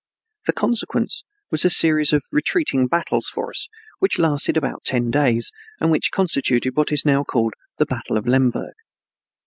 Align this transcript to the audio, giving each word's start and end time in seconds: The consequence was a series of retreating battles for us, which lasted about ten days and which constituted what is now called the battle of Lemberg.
The 0.47 0.53
consequence 0.53 1.23
was 1.51 1.63
a 1.63 1.69
series 1.69 2.11
of 2.11 2.23
retreating 2.31 2.87
battles 2.87 3.27
for 3.27 3.51
us, 3.51 3.67
which 3.99 4.17
lasted 4.17 4.57
about 4.57 4.83
ten 4.83 5.11
days 5.11 5.51
and 5.79 5.91
which 5.91 6.09
constituted 6.09 6.75
what 6.75 6.91
is 6.91 7.05
now 7.05 7.23
called 7.23 7.53
the 7.77 7.85
battle 7.85 8.17
of 8.17 8.25
Lemberg. 8.25 8.73